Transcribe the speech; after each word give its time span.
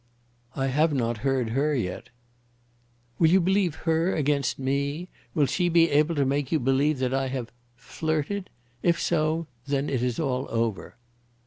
"I 0.55 0.65
have 0.65 0.91
not 0.95 1.19
heard 1.19 1.49
her 1.51 1.75
yet." 1.75 2.09
"Will 3.19 3.29
you 3.29 3.39
believe 3.39 3.75
her 3.85 4.15
against 4.15 4.57
me? 4.57 5.09
Will 5.35 5.45
she 5.45 5.69
be 5.69 5.91
able 5.91 6.15
to 6.15 6.25
make 6.25 6.51
you 6.51 6.59
believe 6.59 6.97
that 6.97 7.13
I 7.13 7.27
have 7.27 7.51
flirted? 7.75 8.49
If 8.81 8.99
so, 8.99 9.45
then 9.67 9.91
it 9.91 10.01
is 10.01 10.19
all 10.19 10.47
over." 10.49 10.95